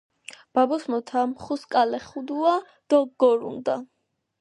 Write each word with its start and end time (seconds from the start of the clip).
ბაბუს 0.57 0.83
მოთა 0.91 1.21
ხუს 1.43 1.63
კილახედუა 1.75 2.55
დო 2.89 2.97
გორუნდუა 3.21 3.77